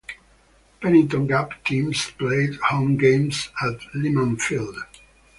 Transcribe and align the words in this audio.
Pennington 0.81 1.27
Gap 1.27 1.63
teams 1.63 2.09
played 2.17 2.55
home 2.55 2.97
games 2.97 3.49
at 3.63 3.81
Leeman 3.93 4.35
Field. 4.41 4.75